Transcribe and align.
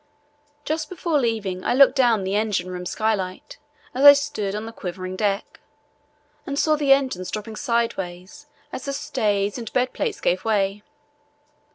Just 0.65 0.89
before 0.89 1.19
leaving, 1.19 1.63
I 1.63 1.75
looked 1.75 1.95
down 1.95 2.23
the 2.23 2.33
engine 2.35 2.71
room 2.71 2.87
skylight 2.87 3.59
as 3.93 4.03
I 4.03 4.13
stood 4.13 4.55
on 4.55 4.65
the 4.65 4.71
quivering 4.73 5.15
deck, 5.15 5.59
and 6.43 6.57
saw 6.57 6.75
the 6.75 6.91
engines 6.91 7.29
dropping 7.29 7.55
sideways 7.55 8.47
as 8.73 8.85
the 8.85 8.93
stays 8.93 9.59
and 9.59 9.71
bed 9.73 9.93
plates 9.93 10.19
gave 10.19 10.43
way. 10.43 10.81